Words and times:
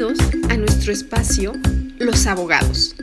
Bienvenidos 0.00 0.50
a 0.50 0.56
nuestro 0.56 0.92
espacio 0.92 1.52
Los 1.98 2.26
Abogados. 2.26 2.96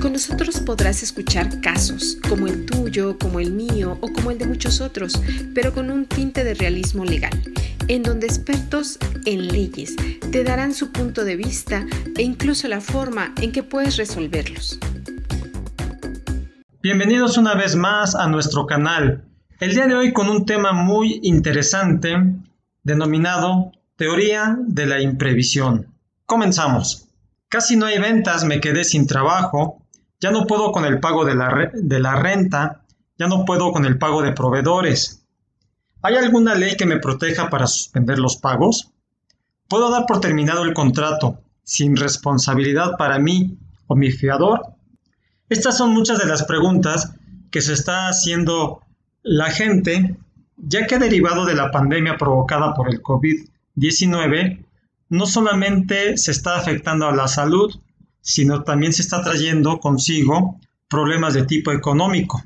Con 0.00 0.14
nosotros 0.14 0.58
podrás 0.60 1.02
escuchar 1.02 1.60
casos 1.60 2.16
como 2.26 2.46
el 2.46 2.64
tuyo, 2.64 3.18
como 3.18 3.40
el 3.40 3.52
mío 3.52 3.98
o 4.00 4.10
como 4.10 4.30
el 4.30 4.38
de 4.38 4.46
muchos 4.46 4.80
otros, 4.80 5.20
pero 5.54 5.74
con 5.74 5.90
un 5.90 6.06
tinte 6.06 6.42
de 6.42 6.54
realismo 6.54 7.04
legal, 7.04 7.38
en 7.88 8.02
donde 8.02 8.26
expertos 8.26 8.98
en 9.26 9.48
leyes 9.48 9.96
te 10.32 10.44
darán 10.44 10.72
su 10.72 10.92
punto 10.92 11.26
de 11.26 11.36
vista 11.36 11.84
e 12.16 12.22
incluso 12.22 12.68
la 12.68 12.80
forma 12.80 13.34
en 13.42 13.52
que 13.52 13.62
puedes 13.62 13.98
resolverlos. 13.98 14.78
Bienvenidos 16.82 17.36
una 17.36 17.54
vez 17.54 17.76
más 17.76 18.14
a 18.14 18.28
nuestro 18.28 18.64
canal. 18.64 19.26
El 19.60 19.74
día 19.74 19.86
de 19.86 19.94
hoy 19.94 20.14
con 20.14 20.30
un 20.30 20.46
tema 20.46 20.72
muy 20.72 21.20
interesante 21.22 22.16
denominado 22.82 23.72
Teoría 23.96 24.56
de 24.66 24.86
la 24.86 25.02
imprevisión. 25.02 25.93
Comenzamos. 26.26 27.08
Casi 27.48 27.76
no 27.76 27.86
hay 27.86 27.98
ventas, 27.98 28.44
me 28.44 28.60
quedé 28.60 28.82
sin 28.84 29.06
trabajo, 29.06 29.82
ya 30.20 30.30
no 30.30 30.46
puedo 30.46 30.72
con 30.72 30.86
el 30.86 30.98
pago 31.00 31.24
de 31.24 31.34
la, 31.34 32.14
renta, 32.16 32.82
ya 33.18 33.26
no 33.26 33.44
puedo 33.44 33.72
con 33.72 33.84
el 33.84 33.98
pago 33.98 34.22
de 34.22 34.32
proveedores. 34.32 35.22
¿Hay 36.02 36.16
alguna 36.16 36.54
ley 36.54 36.76
que 36.76 36.86
me 36.86 36.98
proteja 36.98 37.50
para 37.50 37.66
suspender 37.66 38.18
los 38.18 38.36
pagos? 38.36 38.90
¿Puedo 39.68 39.90
dar 39.90 40.06
por 40.06 40.20
terminado 40.20 40.64
el 40.64 40.72
contrato 40.72 41.40
sin 41.62 41.96
responsabilidad 41.96 42.96
para 42.98 43.18
mí 43.18 43.58
o 43.86 43.94
mi 43.94 44.10
fiador? 44.10 44.74
Estas 45.50 45.76
son 45.76 45.92
muchas 45.92 46.18
de 46.18 46.26
las 46.26 46.44
preguntas 46.44 47.12
que 47.50 47.60
se 47.60 47.74
está 47.74 48.08
haciendo 48.08 48.80
la 49.22 49.50
gente, 49.50 50.16
ya 50.56 50.86
que 50.86 50.98
derivado 50.98 51.44
de 51.44 51.54
la 51.54 51.70
pandemia 51.70 52.16
provocada 52.16 52.72
por 52.72 52.88
el 52.88 53.02
COVID-19, 53.02 54.63
no 55.14 55.26
solamente 55.26 56.18
se 56.18 56.32
está 56.32 56.56
afectando 56.56 57.06
a 57.06 57.14
la 57.14 57.28
salud, 57.28 57.72
sino 58.20 58.64
también 58.64 58.92
se 58.92 59.02
está 59.02 59.22
trayendo 59.22 59.78
consigo 59.78 60.58
problemas 60.88 61.34
de 61.34 61.44
tipo 61.44 61.70
económico, 61.70 62.42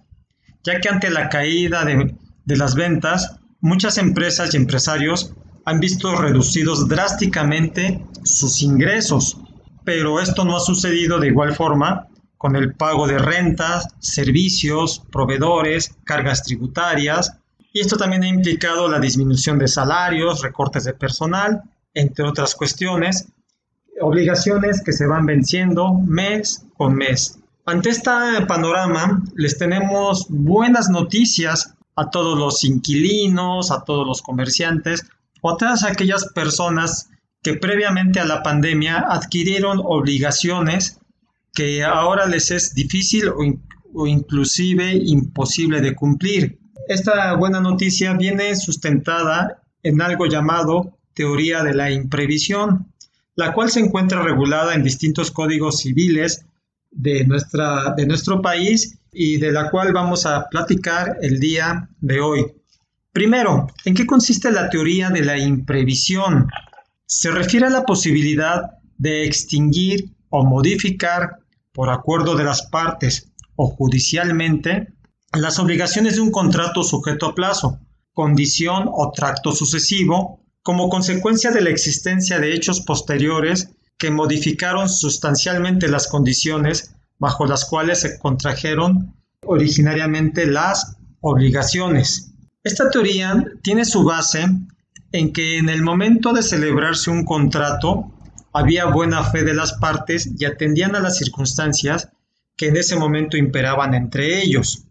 ya 0.63 0.79
que 0.79 0.91
ante 0.91 1.09
la 1.09 1.31
caída 1.31 1.87
de, 1.87 2.15
las 2.57 2.75
ventas, 2.75 3.37
muchas 3.61 3.97
empresas 3.97 4.53
y 4.53 4.59
empresarios 4.59 5.33
han 5.65 5.81
visto 5.81 6.15
reducidos 6.15 6.89
drásticamente 6.89 8.05
sus 8.23 8.61
ingresos, 8.61 9.39
pero 9.85 10.21
esto 10.21 10.45
no 10.45 10.55
ha 10.55 10.61
sucedido 10.61 11.19
de 11.19 11.29
igual 11.29 11.55
forma 11.55 12.07
con 12.37 12.55
el 12.55 12.75
pago 12.75 13.07
de 13.07 13.17
rentas, 13.17 13.89
servicios, 13.99 15.03
proveedores, 15.11 15.97
cargas 16.05 16.43
tributarias, 16.43 17.33
y 17.73 17.81
esto 17.81 17.97
también 17.97 18.25
ha 18.25 18.29
implicado 18.29 18.89
la 18.89 19.01
disminución 19.01 19.59
de 19.59 19.69
salarios, 19.69 20.43
recortes 20.43 20.85
de 20.85 20.93
personal, 20.93 21.63
entre 21.95 22.25
otras 22.25 22.55
cuestiones, 22.55 23.29
obligaciones 24.01 24.83
que 24.83 24.93
se 24.93 25.07
van 25.07 25.27
venciendo 25.27 25.95
mes 25.95 26.65
con 26.77 26.95
mes. 26.95 27.39
Ante 27.67 27.91
este 27.91 28.11
panorama, 28.47 29.23
les 29.35 29.59
tenemos 29.59 30.27
buenas 30.31 30.89
noticias 30.89 31.75
a 31.97 32.11
todos 32.11 32.39
los 32.39 32.65
inquilinos, 32.65 33.71
a 33.71 33.85
todos 33.85 34.07
los 34.07 34.23
comerciantes 34.23 35.05
o 35.43 35.51
a 35.51 35.57
todas 35.57 35.85
aquellas 35.85 36.27
personas 36.33 37.11
que 37.43 37.55
previamente 37.55 38.21
a 38.21 38.25
la 38.25 38.43
pandemia 38.43 39.05
adquirieron 39.09 39.81
obligaciones 39.85 40.99
que 41.55 41.85
ahora 41.85 42.27
les 42.27 42.51
es 42.51 42.75
difícil 42.75 43.29
o, 43.29 44.07
inclusive 44.07 44.95
imposible 44.95 45.81
de 45.81 45.95
cumplir. 45.95 46.59
Esta 46.89 47.35
buena 47.35 47.61
noticia 47.61 48.13
viene 48.15 48.55
sustentada 48.55 49.63
en 49.83 50.01
algo 50.01 50.27
llamado 50.27 50.98
teoría 51.19 51.65
de 51.65 51.75
la 51.75 51.91
imprevisión, 51.91 52.93
la 53.35 53.53
cual 53.53 53.71
se 53.71 53.81
encuentra 53.81 54.23
regulada 54.23 54.75
en 54.75 54.85
distintos 54.85 55.33
códigos 55.33 55.81
civiles 55.81 56.47
de, 56.93 57.25
nuestra, 57.25 57.93
de 57.97 58.07
nuestro 58.07 58.41
país 58.41 58.99
y 59.13 59.39
de 59.39 59.51
la 59.51 59.69
cual 59.69 59.93
vamos 59.93 60.27
a 60.27 60.49
platicar 60.49 61.19
el 61.21 61.41
día 61.41 61.89
de 62.01 62.21
hoy. 62.21 62.47
Primero, 63.13 63.67
¿en 63.85 63.95
qué 63.95 64.07
consiste 64.07 64.53
la 64.53 64.71
teoría 64.71 65.11
de 65.11 65.25
la 65.25 65.37
imprevisión? 65.37 66.49
Se 67.05 67.33
refiere 67.33 67.67
a 67.67 67.71
la 67.71 67.85
posibilidad 67.85 68.79
de 68.97 69.25
extinguir 69.25 70.13
o 70.31 70.45
modificar 70.45 71.41
por 71.73 71.91
acuerdo 71.91 72.37
de 72.37 72.45
las 72.45 72.63
partes 72.63 73.33
o 73.57 73.67
judicialmente 73.67 74.93
las 75.33 75.59
obligaciones 75.59 76.15
de 76.15 76.21
un 76.21 76.31
contrato 76.31 76.85
sujeto 76.85 77.27
a 77.27 77.35
plazo, 77.35 77.81
condición 78.13 78.85
o 78.87 79.11
tracto 79.11 79.51
sucesivo 79.51 80.39
como 80.69 80.91
consecuencia 80.91 81.51
de 81.51 81.63
la 81.63 81.71
existencia 81.71 82.39
de 82.39 82.53
hechos 82.53 82.83
posteriores 82.83 83.71
que 83.97 84.11
modificaron 84.11 84.91
sustancialmente 84.91 85.89
las 85.89 86.09
condiciones 86.09 86.95
bajo 87.19 87.47
las 87.47 87.65
cuales 87.65 88.01
se 88.01 88.19
contrajeron 88.19 89.15
originariamente 89.47 90.45
las 90.45 90.99
obligaciones. 91.23 92.35
Esta 92.63 92.91
teoría 92.91 93.43
tiene 93.63 93.87
su 93.87 94.05
base 94.05 94.45
en 95.13 95.33
que 95.33 95.57
en 95.57 95.71
el 95.71 95.81
momento 95.81 96.35
de 96.35 96.43
celebrarse 96.43 97.11
un 97.11 97.25
contrato 97.25 98.13
había 98.53 98.85
buena 98.85 99.25
fe 99.25 99.45
de 99.45 99.55
las 99.55 99.73
partes 99.73 100.29
y 100.39 100.45
atendían 100.45 100.95
a 100.95 101.01
las 101.01 101.17
circunstancias 101.17 102.11
que 102.59 102.67
en 102.67 102.77
ese 102.77 102.95
momento 102.95 103.39
imperaban 103.39 103.95
entre 103.95 104.43
ellos. 104.43 104.85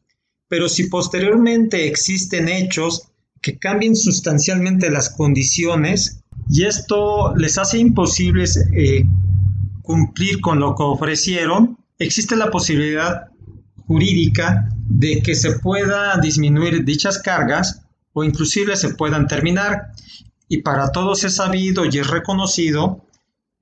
Pero 0.47 0.69
si 0.69 0.89
posteriormente 0.89 1.85
existen 1.85 2.49
hechos 2.49 3.06
que 3.47 3.57
cambien 3.57 3.95
sustancialmente 3.95 4.91
las 4.91 5.09
condiciones 5.09 6.19
y 6.49 6.65
esto 6.65 7.33
les 7.37 7.57
hace 7.57 7.77
imposibles 7.77 8.57
eh, 8.75 9.05
cumplir 9.81 10.41
con 10.41 10.59
lo 10.59 10.75
que 10.75 10.83
ofrecieron, 10.83 11.77
existe 11.97 12.35
la 12.35 12.51
posibilidad 12.51 13.27
jurídica 13.85 14.67
de 14.89 15.21
que 15.21 15.33
se 15.33 15.59
pueda 15.59 16.17
disminuir 16.19 16.83
dichas 16.83 17.19
cargas 17.19 17.83
o 18.11 18.25
inclusive 18.25 18.75
se 18.75 18.95
puedan 18.95 19.27
terminar. 19.27 19.93
Y 20.49 20.57
para 20.57 20.91
todos 20.91 21.23
es 21.23 21.35
sabido 21.35 21.85
y 21.85 21.99
es 21.99 22.07
reconocido 22.07 23.05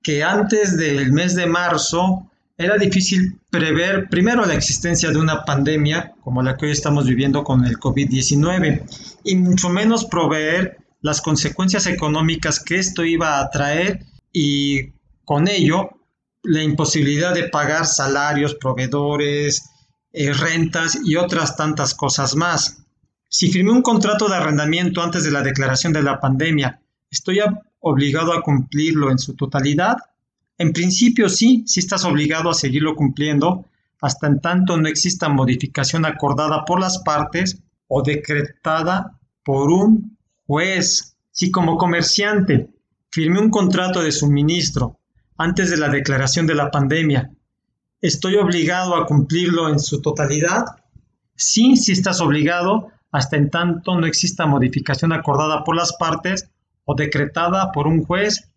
que 0.02 0.24
antes 0.24 0.76
del 0.76 1.12
mes 1.12 1.36
de 1.36 1.46
marzo 1.46 2.28
era 2.58 2.78
difícil 2.78 3.38
prever 3.50 4.08
primero 4.08 4.44
la 4.46 4.54
existencia 4.54 5.10
de 5.10 5.18
una 5.18 5.44
pandemia 5.44 6.14
como 6.22 6.42
la 6.42 6.56
que 6.56 6.66
hoy 6.66 6.72
estamos 6.72 7.06
viviendo 7.06 7.44
con 7.44 7.64
el 7.64 7.78
COVID-19 7.78 8.82
y 9.24 9.36
mucho 9.36 9.68
menos 9.68 10.06
proveer 10.06 10.78
las 11.02 11.20
consecuencias 11.20 11.86
económicas 11.86 12.60
que 12.60 12.76
esto 12.78 13.04
iba 13.04 13.40
a 13.40 13.50
traer 13.50 14.04
y 14.32 14.92
con 15.24 15.48
ello 15.48 15.90
la 16.42 16.62
imposibilidad 16.62 17.34
de 17.34 17.48
pagar 17.48 17.86
salarios, 17.86 18.54
proveedores, 18.54 19.70
eh, 20.12 20.32
rentas 20.32 20.98
y 21.04 21.16
otras 21.16 21.56
tantas 21.56 21.94
cosas 21.94 22.36
más. 22.36 22.78
Si 23.28 23.50
firmé 23.50 23.72
un 23.72 23.82
contrato 23.82 24.28
de 24.28 24.36
arrendamiento 24.36 25.02
antes 25.02 25.24
de 25.24 25.32
la 25.32 25.42
declaración 25.42 25.92
de 25.92 26.02
la 26.02 26.20
pandemia, 26.20 26.80
¿estoy 27.10 27.40
obligado 27.80 28.32
a 28.32 28.42
cumplirlo 28.42 29.10
en 29.10 29.18
su 29.18 29.34
totalidad? 29.34 29.96
En 30.58 30.72
principio 30.72 31.28
sí, 31.28 31.64
sí 31.66 31.80
estás 31.80 32.04
obligado 32.04 32.50
a 32.50 32.54
seguirlo 32.54 32.96
cumpliendo 32.96 33.66
hasta 34.00 34.26
en 34.26 34.40
tanto 34.40 34.76
no 34.76 34.88
exista 34.88 35.28
modificación 35.28 36.04
acordada 36.04 36.64
por 36.64 36.80
las 36.80 36.98
partes 36.98 37.62
o 37.88 38.02
decretada 38.02 39.18
por 39.44 39.70
un 39.70 40.16
juez. 40.46 41.16
Si 41.30 41.50
como 41.50 41.76
comerciante 41.76 42.70
firmé 43.10 43.40
un 43.40 43.50
contrato 43.50 44.02
de 44.02 44.12
suministro 44.12 44.98
antes 45.36 45.70
de 45.70 45.76
la 45.76 45.88
declaración 45.88 46.46
de 46.46 46.54
la 46.54 46.70
pandemia, 46.70 47.30
¿estoy 48.00 48.36
obligado 48.36 48.96
a 48.96 49.06
cumplirlo 49.06 49.68
en 49.68 49.78
su 49.78 50.00
totalidad? 50.00 50.64
Sí, 51.34 51.76
sí 51.76 51.92
estás 51.92 52.20
obligado 52.20 52.90
hasta 53.12 53.36
en 53.36 53.50
tanto 53.50 53.98
no 53.98 54.06
exista 54.06 54.46
modificación 54.46 55.12
acordada 55.12 55.64
por 55.64 55.76
las 55.76 55.94
partes 55.96 56.48
o 56.84 56.94
decretada 56.94 57.72
por 57.72 57.86
un 57.86 58.04
juez, 58.04 58.50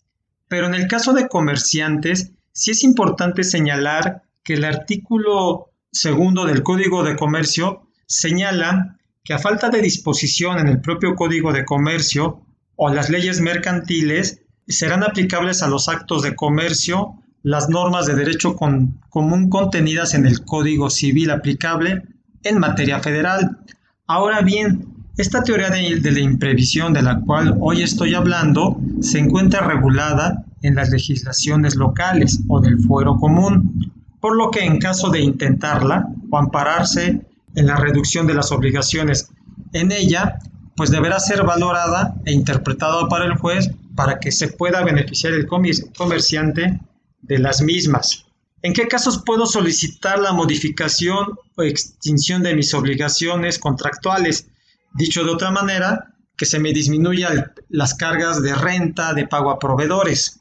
pero 0.49 0.67
en 0.67 0.73
el 0.73 0.87
caso 0.87 1.13
de 1.13 1.29
comerciantes, 1.29 2.33
sí 2.51 2.71
es 2.71 2.83
importante 2.83 3.45
señalar 3.45 4.23
que 4.43 4.55
el 4.55 4.65
artículo 4.65 5.69
segundo 5.91 6.45
del 6.45 6.63
Código 6.63 7.03
de 7.03 7.15
Comercio 7.15 7.87
señala 8.05 8.97
que 9.23 9.33
a 9.33 9.39
falta 9.39 9.69
de 9.69 9.81
disposición 9.81 10.59
en 10.59 10.67
el 10.67 10.81
propio 10.81 11.15
Código 11.15 11.53
de 11.53 11.63
Comercio 11.63 12.41
o 12.75 12.89
las 12.89 13.09
leyes 13.09 13.41
mercantiles, 13.41 14.41
serán 14.67 15.03
aplicables 15.03 15.61
a 15.61 15.67
los 15.67 15.87
actos 15.87 16.21
de 16.21 16.35
comercio 16.35 17.15
las 17.43 17.69
normas 17.69 18.05
de 18.05 18.15
derecho 18.15 18.55
común 18.55 19.49
contenidas 19.49 20.13
en 20.13 20.25
el 20.25 20.43
Código 20.45 20.89
Civil 20.89 21.31
aplicable 21.31 22.03
en 22.43 22.59
materia 22.59 22.99
federal. 22.99 23.59
Ahora 24.07 24.41
bien, 24.41 24.98
esta 25.19 25.43
teoría 25.43 25.69
de, 25.69 26.11
la 26.11 26.19
imprevisión 26.21 26.93
de 26.93 27.01
la 27.01 27.19
cual 27.19 27.57
hoy 27.59 27.83
estoy 27.83 28.15
hablando 28.15 28.79
se 29.01 29.19
encuentra 29.19 29.67
regulada 29.67 30.45
en 30.61 30.75
las 30.75 30.91
legislaciones 30.91 31.75
locales 31.75 32.39
o 32.47 32.61
del 32.61 32.79
fuero 32.79 33.17
común, 33.17 33.91
por 34.21 34.37
lo 34.37 34.49
que 34.49 34.63
en 34.63 34.79
caso 34.79 35.09
de 35.09 35.19
intentarla 35.19 36.07
o 36.29 36.37
ampararse 36.37 37.19
en 37.55 37.67
la 37.67 37.75
reducción 37.75 38.27
de 38.27 38.33
las 38.33 38.53
obligaciones 38.53 39.27
en 39.73 39.91
ella, 39.91 40.39
pues 40.77 40.89
deberá 40.89 41.19
ser 41.19 41.43
valorada 41.43 42.15
e 42.23 42.31
interpretada 42.31 43.09
para 43.09 43.25
el 43.25 43.35
juez 43.35 43.71
para 43.95 44.19
que 44.21 44.31
se 44.31 44.47
pueda 44.47 44.85
beneficiar 44.85 45.33
el 45.33 45.47
comerciante 45.47 46.79
de 47.23 47.39
las 47.39 47.61
mismas. 47.61 48.25
¿En 48.61 48.71
qué 48.71 48.87
casos 48.87 49.21
puedo 49.25 49.45
solicitar 49.45 50.17
la 50.19 50.31
modificación 50.31 51.37
o 51.57 51.63
extinción 51.63 52.41
de 52.41 52.55
mis 52.55 52.73
obligaciones 52.73 53.59
contractuales? 53.59 54.47
Dicho 54.93 55.23
de 55.23 55.31
otra 55.31 55.51
manera, 55.51 56.15
que 56.35 56.45
se 56.45 56.59
me 56.59 56.73
disminuyan 56.73 57.51
las 57.69 57.93
cargas 57.93 58.41
de 58.41 58.55
renta, 58.55 59.13
de 59.13 59.27
pago 59.27 59.51
a 59.51 59.59
proveedores. 59.59 60.39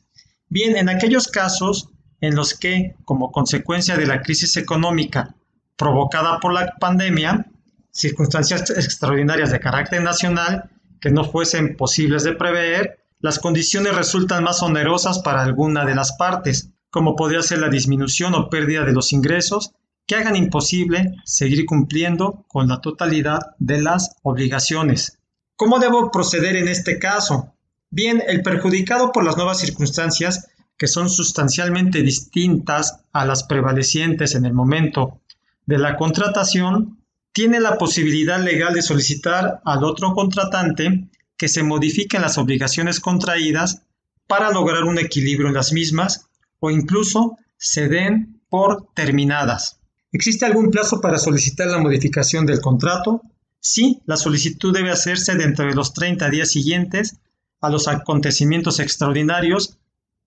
Bien, 0.48 0.76
en 0.76 0.88
aquellos 0.88 1.28
casos 1.28 1.88
en 2.20 2.34
los 2.34 2.54
que, 2.54 2.94
como 3.04 3.32
consecuencia 3.32 3.96
de 3.96 4.06
la 4.06 4.22
crisis 4.22 4.56
económica 4.56 5.34
provocada 5.76 6.38
por 6.40 6.52
la 6.52 6.74
pandemia, 6.80 7.46
circunstancias 7.90 8.70
extraordinarias 8.70 9.50
de 9.50 9.60
carácter 9.60 10.02
nacional 10.02 10.70
que 11.00 11.10
no 11.10 11.24
fuesen 11.24 11.76
posibles 11.76 12.24
de 12.24 12.32
prever, 12.32 12.98
las 13.20 13.38
condiciones 13.38 13.94
resultan 13.94 14.44
más 14.44 14.62
onerosas 14.62 15.20
para 15.20 15.42
alguna 15.42 15.84
de 15.84 15.94
las 15.94 16.12
partes, 16.12 16.70
como 16.90 17.16
podría 17.16 17.42
ser 17.42 17.58
la 17.58 17.68
disminución 17.68 18.34
o 18.34 18.48
pérdida 18.48 18.84
de 18.84 18.92
los 18.92 19.12
ingresos, 19.12 19.72
que 20.08 20.16
hagan 20.16 20.36
imposible 20.36 21.14
seguir 21.24 21.66
cumpliendo 21.66 22.46
con 22.48 22.66
la 22.66 22.80
totalidad 22.80 23.40
de 23.58 23.82
las 23.82 24.16
obligaciones. 24.22 25.18
¿Cómo 25.54 25.78
debo 25.78 26.10
proceder 26.10 26.56
en 26.56 26.66
este 26.66 26.98
caso? 26.98 27.54
Bien, 27.90 28.22
el 28.26 28.42
perjudicado 28.42 29.12
por 29.12 29.22
las 29.22 29.36
nuevas 29.36 29.60
circunstancias, 29.60 30.48
que 30.78 30.88
son 30.88 31.10
sustancialmente 31.10 32.02
distintas 32.02 33.00
a 33.12 33.26
las 33.26 33.42
prevalecientes 33.42 34.34
en 34.34 34.46
el 34.46 34.54
momento 34.54 35.20
de 35.66 35.76
la 35.76 35.96
contratación, 35.96 37.04
tiene 37.32 37.60
la 37.60 37.76
posibilidad 37.76 38.42
legal 38.42 38.72
de 38.72 38.82
solicitar 38.82 39.60
al 39.66 39.84
otro 39.84 40.14
contratante 40.14 41.10
que 41.36 41.48
se 41.48 41.62
modifiquen 41.62 42.22
las 42.22 42.38
obligaciones 42.38 42.98
contraídas 42.98 43.82
para 44.26 44.52
lograr 44.52 44.84
un 44.84 44.98
equilibrio 44.98 45.48
en 45.48 45.54
las 45.54 45.72
mismas 45.72 46.30
o 46.60 46.70
incluso 46.70 47.36
se 47.58 47.88
den 47.88 48.40
por 48.48 48.88
terminadas. 48.94 49.77
¿Existe 50.18 50.44
algún 50.44 50.72
plazo 50.72 51.00
para 51.00 51.16
solicitar 51.16 51.68
la 51.68 51.78
modificación 51.78 52.44
del 52.44 52.60
contrato? 52.60 53.22
Sí, 53.60 54.02
la 54.04 54.16
solicitud 54.16 54.74
debe 54.74 54.90
hacerse 54.90 55.36
dentro 55.36 55.64
de 55.64 55.76
los 55.76 55.94
30 55.94 56.28
días 56.28 56.50
siguientes 56.50 57.20
a 57.60 57.70
los 57.70 57.86
acontecimientos 57.86 58.80
extraordinarios 58.80 59.78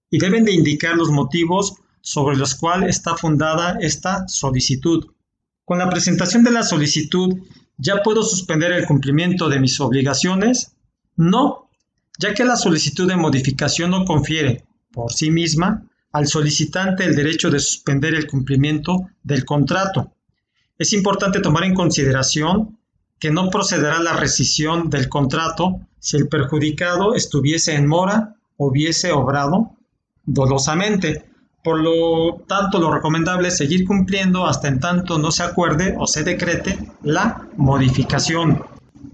y 0.09 0.17
deben 0.17 0.45
de 0.45 0.53
indicar 0.53 0.95
los 0.95 1.09
motivos 1.09 1.73
sobre 1.99 2.37
los 2.37 2.55
cuales 2.55 2.95
está 2.95 3.17
fundada 3.17 3.79
esta 3.81 4.25
solicitud. 4.29 5.07
Con 5.65 5.79
la 5.79 5.89
presentación 5.89 6.45
de 6.45 6.51
la 6.51 6.63
solicitud, 6.63 7.39
¿ya 7.77 8.01
puedo 8.01 8.23
suspender 8.23 8.71
el 8.71 8.85
cumplimiento 8.85 9.49
de 9.49 9.59
mis 9.59 9.77
obligaciones? 9.81 10.71
No, 11.17 11.69
ya 12.17 12.33
que 12.33 12.45
la 12.45 12.55
solicitud 12.55 13.09
de 13.09 13.17
modificación 13.17 13.91
no 13.91 14.05
confiere, 14.05 14.63
por 14.93 15.11
sí 15.11 15.31
misma, 15.31 15.85
al 16.11 16.27
solicitante 16.27 17.05
el 17.05 17.15
derecho 17.15 17.49
de 17.49 17.59
suspender 17.59 18.13
el 18.15 18.27
cumplimiento 18.27 19.09
del 19.23 19.45
contrato. 19.45 20.11
Es 20.77 20.93
importante 20.93 21.39
tomar 21.39 21.63
en 21.63 21.73
consideración 21.73 22.77
que 23.19 23.31
no 23.31 23.49
procederá 23.49 23.99
la 23.99 24.13
rescisión 24.13 24.89
del 24.89 25.07
contrato 25.07 25.79
si 25.99 26.17
el 26.17 26.27
perjudicado 26.27 27.13
estuviese 27.13 27.75
en 27.75 27.87
mora 27.87 28.35
o 28.57 28.67
hubiese 28.67 29.11
obrado 29.11 29.75
dolosamente. 30.25 31.29
Por 31.63 31.79
lo 31.79 32.43
tanto, 32.47 32.79
lo 32.79 32.91
recomendable 32.91 33.49
es 33.49 33.57
seguir 33.57 33.85
cumpliendo 33.85 34.47
hasta 34.47 34.67
en 34.67 34.79
tanto 34.79 35.19
no 35.19 35.31
se 35.31 35.43
acuerde 35.43 35.95
o 35.99 36.07
se 36.07 36.23
decrete 36.23 36.79
la 37.03 37.47
modificación. 37.55 38.63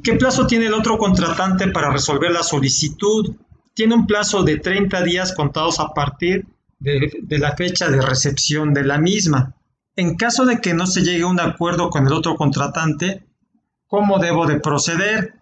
¿Qué 0.02 0.14
plazo 0.14 0.48
tiene 0.48 0.68
el 0.68 0.74
otro 0.74 0.98
contratante 0.98 1.68
para 1.68 1.92
resolver 1.92 2.32
la 2.32 2.44
solicitud? 2.44 3.36
Tiene 3.74 3.96
un 3.96 4.08
plazo 4.08 4.44
de 4.44 4.58
30 4.58 5.04
días 5.04 5.34
contados 5.34 5.82
a 5.82 5.90
partir 5.90 6.46
de, 6.80 7.38
la 7.38 7.56
fecha 7.56 7.90
de 7.90 8.02
recepción 8.02 8.74
de 8.74 8.84
la 8.84 8.98
misma. 8.98 9.56
En 9.96 10.16
caso 10.16 10.46
de 10.46 10.60
que 10.60 10.74
no 10.74 10.86
se 10.86 11.02
llegue 11.02 11.24
a 11.24 11.28
un 11.28 11.40
acuerdo 11.40 11.90
con 11.90 12.06
el 12.06 12.14
otro 12.14 12.36
contratante, 12.36 13.26
¿cómo 13.88 14.20
debo 14.20 14.46
de 14.46 14.60
proceder? 14.60 15.34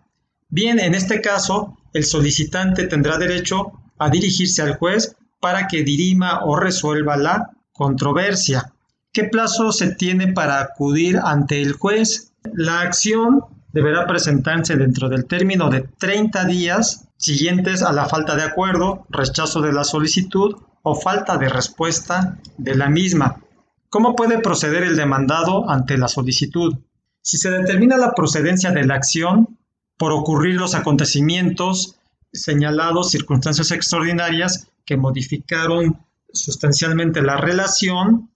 Bien, 0.50 0.80
en 0.80 0.96
este 0.96 1.22
caso, 1.22 1.78
el 1.94 2.06
solicitante 2.06 2.88
tendrá 2.88 3.18
derecho 3.18 3.74
a 3.98 4.10
dirigirse 4.10 4.62
al 4.62 4.78
juez 4.78 5.16
para 5.42 5.68
que 5.68 5.84
dirima 5.84 6.44
o 6.46 6.56
resuelva 6.56 7.18
la 7.18 7.52
controversia. 7.74 8.74
¿Qué 9.12 9.26
plazo 9.26 9.72
se 9.72 9.96
tiene 9.96 10.34
para 10.34 10.62
acudir 10.62 11.20
ante 11.24 11.62
el 11.62 11.74
juez? 11.74 12.34
La 12.54 12.82
acción 12.82 13.42
deberá 13.72 14.08
presentarse 14.08 14.76
dentro 14.76 15.10
del 15.10 15.26
término 15.26 15.70
de 15.70 15.82
30 15.82 16.46
días 16.46 17.08
siguientes 17.18 17.82
a 17.82 17.92
la 17.92 18.08
falta 18.08 18.36
de 18.36 18.44
acuerdo, 18.44 19.06
rechazo 19.10 19.62
de 19.62 19.74
la 19.74 19.84
solicitud 19.84 20.56
o 20.88 20.94
falta 20.94 21.38
de 21.38 21.50
respuesta 21.50 22.38
de 22.58 22.76
la 22.76 22.90
misma. 22.90 23.42
¿Cómo 23.90 24.16
puede 24.16 24.38
proceder 24.38 24.84
el 24.84 24.96
demandado 24.96 25.68
ante 25.68 25.98
la 25.98 26.08
solicitud? 26.08 26.78
Si 27.24 27.40
se 27.40 27.50
determina 27.50 27.98
la 27.98 28.14
procedencia 28.14 28.70
de 28.72 28.86
la 28.86 28.94
acción 28.94 29.58
por 29.98 30.12
ocurrir 30.12 30.56
los 30.56 30.76
acontecimientos 30.76 31.96
señalados, 32.32 33.10
circunstancias 33.10 33.72
extraordinarias 33.72 34.68
que 34.86 34.96
modificaron 34.96 36.06
sustancialmente 36.32 37.24
la 37.24 37.38
relación, 37.38 38.30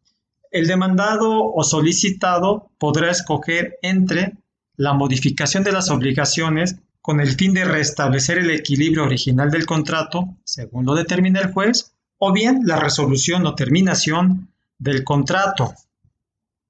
el 0.49 0.65
demandado 0.65 1.53
o 1.53 1.63
solicitado 1.63 2.71
podrá 2.79 3.11
escoger 3.11 3.77
entre 3.83 4.37
la 4.75 4.93
modificación 4.93 5.63
de 5.63 5.73
las 5.73 5.91
obligaciones 5.91 6.77
con 7.01 7.19
el 7.19 7.35
fin 7.35 7.53
de 7.53 7.65
restablecer 7.65 8.39
el 8.39 8.49
equilibrio 8.49 9.03
original 9.03 9.51
del 9.51 9.67
contrato, 9.67 10.35
según 10.43 10.85
lo 10.85 10.95
determina 10.95 11.41
el 11.41 11.53
juez, 11.53 11.93
o 12.19 12.31
bien 12.31 12.61
la 12.65 12.77
resolución 12.77 13.45
o 13.47 13.55
terminación 13.55 14.49
del 14.77 15.03
contrato. 15.03 15.73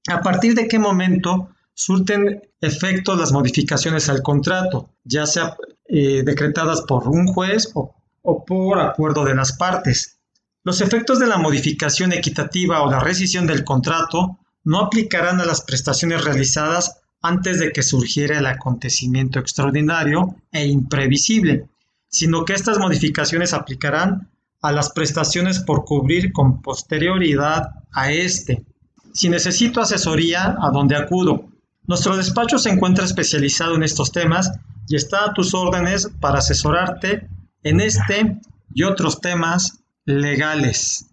¿A 0.08 0.22
partir 0.22 0.56
de 0.56 0.68
qué 0.68 0.80
momento 0.80 1.50
surten 1.74 2.42
efecto 2.62 3.16
las 3.16 3.32
modificaciones 3.32 4.10
al 4.10 4.22
contrato, 4.22 4.90
ya 5.04 5.26
sea 5.26 5.56
eh, 5.88 6.24
decretadas 6.24 6.82
por 6.82 7.08
un 7.08 7.28
juez 7.28 7.72
o, 7.74 7.96
o 8.22 8.46
por 8.46 8.80
acuerdo 8.80 9.26
de 9.26 9.36
las 9.36 9.54
partes? 9.54 10.20
Los 10.64 10.82
efectos 10.82 11.20
de 11.20 11.28
la 11.28 11.38
modificación 11.38 12.14
equitativa 12.14 12.82
o 12.84 12.92
la 12.92 13.00
rescisión 13.00 13.48
del 13.48 13.64
contrato 13.64 14.40
no 14.64 14.80
aplicarán 14.80 15.42
a 15.42 15.46
las 15.46 15.62
prestaciones 15.62 16.24
realizadas 16.24 17.02
antes 17.22 17.60
de 17.60 17.72
que 17.72 17.82
surgiera 17.82 18.38
el 18.38 18.46
acontecimiento 18.46 19.40
extraordinario 19.40 20.36
e 20.52 20.68
imprevisible, 20.68 21.68
sino 22.08 22.46
que 22.46 22.54
estas 22.54 22.78
modificaciones 22.78 23.54
aplicarán 23.54 24.30
a 24.62 24.72
las 24.72 24.92
prestaciones 24.92 25.60
por 25.60 25.86
cubrir 25.86 26.32
con 26.34 26.62
posterioridad 26.62 27.70
a 27.92 28.12
este. 28.12 28.66
Si 29.14 29.30
necesito 29.30 29.82
asesoría, 29.82 30.58
¿a 30.62 30.70
dónde 30.72 30.96
acudo? 30.96 31.50
Nuestro 31.88 32.16
despacho 32.18 32.60
se 32.60 32.70
encuentra 32.70 33.06
especializado 33.06 33.76
en 33.76 33.84
estos 33.84 34.12
temas 34.12 34.52
y 34.88 34.96
está 34.96 35.26
a 35.26 35.34
tus 35.34 35.54
órdenes 35.54 36.10
para 36.20 36.40
asesorarte 36.40 37.28
en 37.64 37.82
este 37.82 38.40
y 38.74 38.84
otros 38.84 39.22
temas 39.22 39.80
legales. 40.06 41.06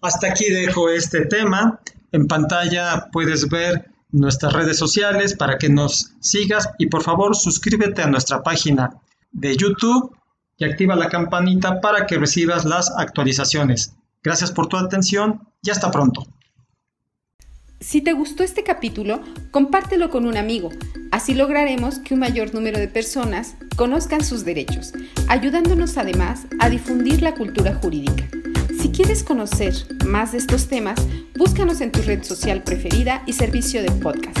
Hasta 0.00 0.28
aquí 0.28 0.50
dejo 0.50 0.88
este 0.88 1.26
tema. 1.26 1.80
En 2.12 2.26
pantalla 2.26 3.08
puedes 3.12 3.48
ver 3.48 3.90
nuestras 4.10 4.52
redes 4.52 4.78
sociales 4.78 5.34
para 5.34 5.58
que 5.58 5.68
nos 5.68 6.12
sigas 6.20 6.68
y 6.78 6.86
por 6.86 7.02
favor 7.02 7.34
suscríbete 7.34 8.02
a 8.02 8.08
nuestra 8.08 8.42
página 8.42 8.90
de 9.32 9.56
YouTube 9.56 10.14
y 10.62 10.64
activa 10.64 10.94
la 10.94 11.08
campanita 11.08 11.80
para 11.80 12.06
que 12.06 12.18
recibas 12.18 12.64
las 12.64 12.92
actualizaciones. 12.96 13.96
Gracias 14.22 14.52
por 14.52 14.68
tu 14.68 14.76
atención 14.76 15.40
y 15.60 15.70
hasta 15.70 15.90
pronto. 15.90 16.24
Si 17.80 18.00
te 18.00 18.12
gustó 18.12 18.44
este 18.44 18.62
capítulo, 18.62 19.20
compártelo 19.50 20.08
con 20.08 20.24
un 20.24 20.36
amigo. 20.36 20.70
Así 21.10 21.34
lograremos 21.34 21.98
que 21.98 22.14
un 22.14 22.20
mayor 22.20 22.54
número 22.54 22.78
de 22.78 22.86
personas 22.86 23.56
conozcan 23.76 24.24
sus 24.24 24.44
derechos, 24.44 24.92
ayudándonos 25.26 25.98
además 25.98 26.46
a 26.60 26.70
difundir 26.70 27.22
la 27.22 27.34
cultura 27.34 27.74
jurídica. 27.74 28.28
Si 28.80 28.90
quieres 28.92 29.24
conocer 29.24 29.74
más 30.06 30.30
de 30.30 30.38
estos 30.38 30.68
temas, 30.68 31.00
búscanos 31.36 31.80
en 31.80 31.90
tu 31.90 32.02
red 32.02 32.22
social 32.22 32.62
preferida 32.62 33.24
y 33.26 33.32
servicio 33.32 33.82
de 33.82 33.90
podcast. 33.90 34.38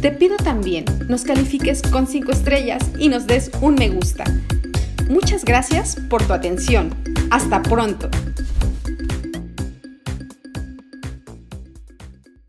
Te 0.00 0.12
pido 0.12 0.38
también 0.38 0.86
nos 1.08 1.24
califiques 1.24 1.82
con 1.82 2.06
5 2.06 2.32
estrellas 2.32 2.82
y 2.98 3.10
nos 3.10 3.26
des 3.26 3.50
un 3.60 3.74
me 3.74 3.90
gusta. 3.90 4.24
Muchas 5.08 5.44
gracias 5.44 5.96
por 6.08 6.22
tu 6.22 6.34
atención. 6.34 6.90
Hasta 7.30 7.62
pronto. 7.62 8.10